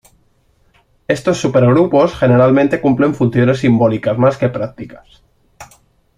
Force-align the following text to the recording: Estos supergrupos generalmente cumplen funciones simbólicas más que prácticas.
Estos 1.07 1.39
supergrupos 1.39 2.15
generalmente 2.15 2.81
cumplen 2.81 3.13
funciones 3.13 3.59
simbólicas 3.59 4.17
más 4.17 4.35
que 4.35 4.49
prácticas. 4.49 5.21